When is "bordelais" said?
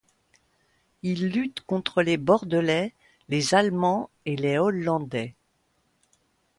2.17-2.91